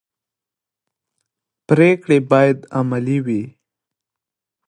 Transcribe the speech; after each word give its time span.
پرېکړې 1.67 2.17
باید 2.31 2.57
عملي 2.79 3.17
وي 3.25 3.43